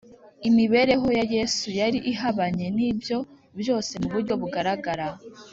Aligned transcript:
imibereho 0.49 1.07
ya 1.17 1.25
yesu 1.35 1.67
yari 1.79 1.99
ihabanye 2.11 2.67
n’ibyo 2.77 3.17
byose 3.59 3.91
mu 4.01 4.07
buryo 4.13 4.33
bugaragara 4.41 5.07